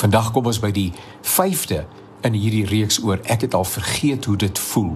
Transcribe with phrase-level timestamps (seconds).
[0.00, 0.90] Vandag kom ons by die
[1.28, 1.82] 5de
[2.24, 4.94] in hierdie reeks oor ek het al vergeet hoe dit voel.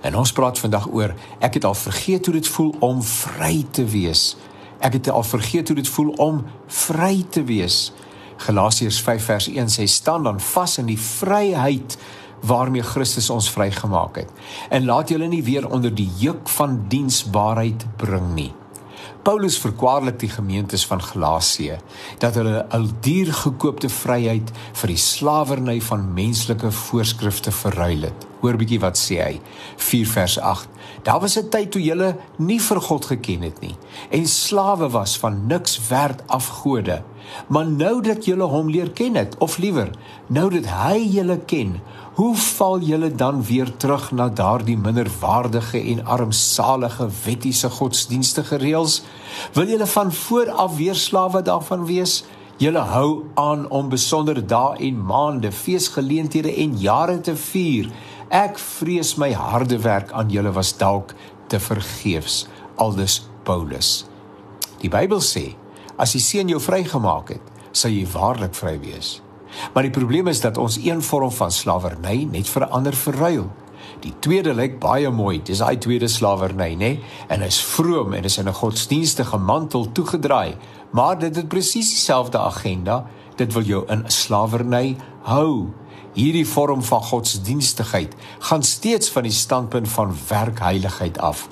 [0.00, 1.12] En ons praat vandag oor
[1.44, 4.30] ek het al vergeet hoe dit voel om vry te wees.
[4.80, 6.40] Ek het al vergeet hoe dit voel om
[6.72, 7.92] vry te wees.
[8.48, 11.98] Galasiërs 5 vers 1 sê staan dan vas in die vryheid
[12.48, 14.32] waarmee Christus ons vrygemaak het.
[14.72, 18.52] En laat julle nie weer onder die juk van diensbaarheid bring nie.
[19.26, 21.80] Paulus verkwaarlik die gemeentes van Galasië
[22.22, 28.26] dat hulle 'n diergekoopte vryheid vir die slawerny van menslike voorskrifte verruil het.
[28.40, 29.40] Hoor bietjie wat sê hy.
[29.76, 30.68] 4 vers 8.
[31.02, 33.76] Daar was 'n tyd toe julle nie vir God geken het nie
[34.10, 37.02] en slawe was van niks werd afgode.
[37.48, 39.90] Maar nou dat julle hom leer ken het, of liewer,
[40.26, 41.80] nou dat hy julle ken,
[42.16, 49.02] Hoe val julle dan weer terug na daardie minderwaardige en armsalige wettiese godsdienstige reëls?
[49.52, 52.24] Wil julle van voor af weer slawe daarvan wees?
[52.56, 57.92] Julle hou aan om besondere dae en maande, feesgeleenthede en jare te vier.
[58.32, 61.12] Ek vrees my harde werk aan julle was dalk
[61.52, 62.46] te vergeefs.
[62.80, 64.06] Aldus Paulus.
[64.80, 65.50] Die Bybel sê,
[65.96, 69.20] as die Seun jou vrygemaak het, sal jy waarlik vry wees.
[69.74, 73.50] Maar die probleem is dat ons een vorm van slawerny net vir 'n ander verruil.
[74.00, 77.00] Die tweede lyk baie mooi, dis daai tweede slawerny, nê?
[77.28, 80.56] En is vroom en is in 'n godsdienstige mantel toegedraai,
[80.90, 83.06] maar dit het presies dieselfde agenda.
[83.36, 85.72] Dit wil jou in slawerny hou.
[86.16, 88.14] Hierdie vorm van godsdienstigheid
[88.48, 91.42] gaan steeds van die standpunt van werkheiligheid af.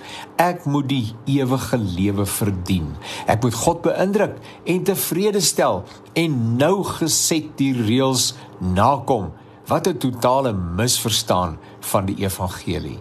[0.41, 2.87] Ek moet die ewige lewe verdien.
[3.29, 5.83] Ek moet God beïndruk en tevrede stel
[6.17, 9.35] en nou geset die reëls nakom.
[9.69, 13.01] Wat 'n totale misverstaan van die evangelie.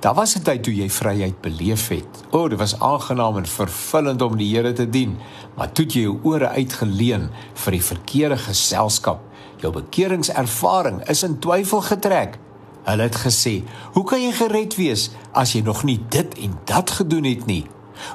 [0.00, 2.24] Daar was 'n tyd toe jy vryheid beleef het.
[2.30, 5.18] O, dit was aangenaam en vervullend om die Here te dien,
[5.56, 9.29] maar toe jy jou ore uitgeleen vir die verkeerde geselskap
[9.60, 12.38] jou bekeringservaring is in twyfel getrek.
[12.84, 16.90] Hulle het gesê, "Hoe kan jy gered wees as jy nog nie dit en dat
[16.90, 17.66] gedoen het nie?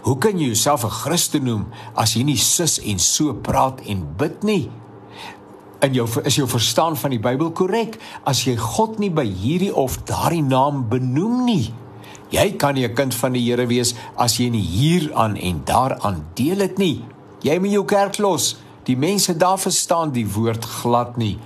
[0.02, 4.16] Hoe kan jy jouself 'n Christen noem as jy nie sis en so praat en
[4.18, 4.70] bid nie?"
[5.82, 9.76] In jou is jou verstaan van die Bybel korrek as jy God nie by hierdie
[9.76, 11.74] of daardie naam benoem nie.
[12.30, 16.26] Jy kan nie 'n kind van die Here wees as jy nie hieraan en daaraan
[16.34, 17.06] deel het nie.
[17.42, 21.40] Jy moet jou kerk los Die mense daar verstaan die woord glad nie.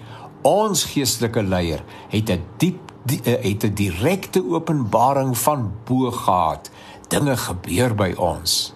[0.44, 6.70] Ons geestelike leier het 'n diep die, eh, het 'n direkte openbaring van bo gehad.
[7.08, 8.74] Dinge gebeur by ons.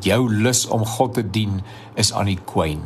[0.00, 1.62] Jou lus om God te dien
[1.94, 2.80] is aan die kwyn.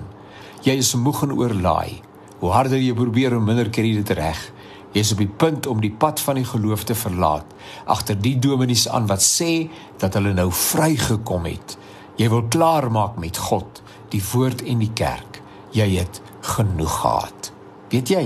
[0.63, 2.01] Jy is moeg en oorlaai.
[2.39, 4.53] Hoe harder jy probeer om minder kry dit reg.
[4.93, 7.45] Jy is op die punt om die pad van die geloof te verlaat.
[7.85, 11.77] Agter die dominees aan wat sê dat hulle nou vrygekom het.
[12.17, 13.83] Jy wil klaar maak met God
[14.15, 15.41] die woord en die kerk.
[15.75, 16.21] Jy het
[16.55, 17.51] genoeg gehad.
[17.91, 18.25] Weet jy?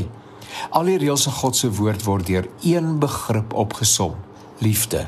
[0.76, 4.16] Al die reëls van God se woord word deur een begrip opgesom:
[4.64, 5.06] liefde.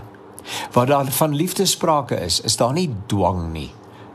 [0.72, 3.70] Waar daar van liefde sprake is, is daar nie dwang nie.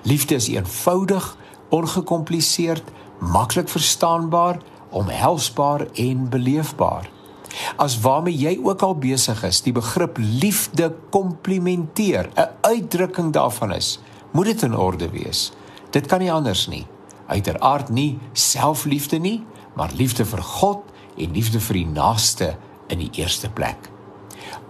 [0.05, 1.35] Liefde is eenvoudig,
[1.69, 2.83] ongekompliseerd,
[3.19, 4.59] maklik verstaanbaar,
[4.89, 7.09] omhelsbaar en beleefbaar.
[7.79, 13.99] As waarmee jy ook al besig is, die begrip liefde komplimenteer, 'n uitdrukking daarvan is,
[14.31, 15.51] moet dit in orde wees.
[15.95, 16.83] Dit kan nie anders nie.
[17.31, 19.39] Uiteraard nie selfliefde nie,
[19.79, 20.83] maar liefde vir God
[21.15, 22.55] en liefde vir die naaste
[22.91, 23.89] in die eerste plek.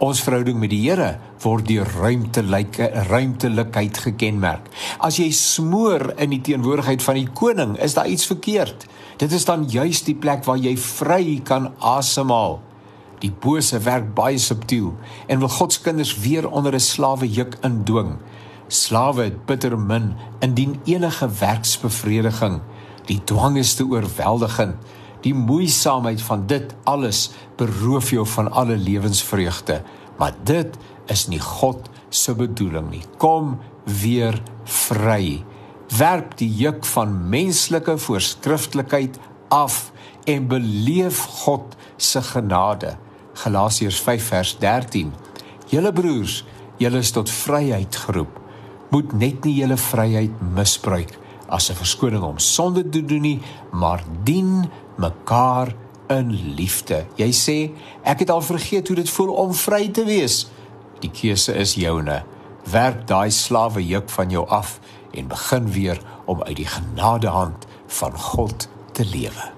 [0.04, 4.70] Ons verhouding met die Here word deur ruimtelike ruimtelikheid gekenmerk.
[5.00, 8.86] As jy smoor in die teenwoordigheid van die koning, is daar iets verkeerd.
[9.18, 12.60] Dit is dan juis die plek waar jy vry kan asemhaal.
[13.24, 14.92] Die bose werk baie subtiel
[15.32, 18.20] en wil God se kinders weer onder 'n slawe juk indwing.
[18.68, 22.62] Slawe het bitter min indien enige werksbevrediging.
[23.06, 24.76] Die dwang is te oorweldigend.
[25.22, 29.82] Die moeisaamheid van dit alles beroof jou van alle lewensvreugde.
[30.18, 33.04] Maar dit is nie God se bedoeling nie.
[33.18, 35.44] Kom weer vry.
[35.98, 39.20] Werp die juk van menslike voorskriftelikheid
[39.54, 39.92] af
[40.26, 42.96] en beleef God se genade.
[43.34, 45.14] Galasiërs 5 vers 13.
[45.70, 46.42] Julle broers,
[46.82, 48.42] julle is tot vryheid geroep
[48.90, 51.16] moet net nie julle vryheid misbruik
[51.48, 53.42] as 'n verskoning om sonde te doen nie,
[53.72, 55.76] maar dien mekaar
[56.08, 57.06] in liefde.
[57.16, 57.72] Jy sê,
[58.04, 60.48] ek het al vergeet hoe dit voel om vry te wees.
[61.00, 62.24] Die keuse is joune.
[62.72, 64.80] Werp daai slawe juk van jou af
[65.14, 69.55] en begin weer om uit die genadehand van God te lewe.